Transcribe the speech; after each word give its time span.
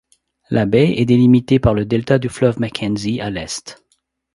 La 0.49 0.65
baie 0.65 0.93
est 0.99 1.05
délimitée 1.05 1.59
par 1.59 1.75
le 1.75 1.85
delta 1.85 2.17
du 2.17 2.27
fleuve 2.27 2.57
Mackenzie 2.59 3.21
à 3.21 3.29
l'Est. 3.29 3.85